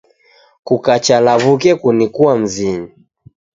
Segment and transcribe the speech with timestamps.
[0.67, 2.89] Kukacha law'uke kunikua mzinyi